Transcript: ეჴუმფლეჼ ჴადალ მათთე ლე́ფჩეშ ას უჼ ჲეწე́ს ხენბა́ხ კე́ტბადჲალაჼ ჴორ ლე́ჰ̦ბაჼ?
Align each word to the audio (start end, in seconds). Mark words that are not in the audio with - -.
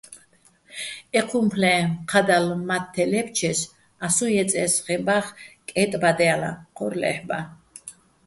ეჴუმფლეჼ 1.19 1.73
ჴადალ 2.09 2.45
მათთე 2.67 3.03
ლე́ფჩეშ 3.11 3.59
ას 4.05 4.17
უჼ 4.23 4.27
ჲეწე́ს 4.33 4.73
ხენბა́ხ 4.85 5.25
კე́ტბადჲალაჼ 5.69 6.51
ჴორ 6.75 6.93
ლე́ჰ̦ბაჼ? 7.01 7.39